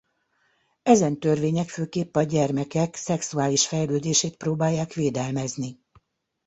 [0.83, 5.79] Ezen törvények főképp a gyermekek szexuális fejlődését próbálják védelmezni.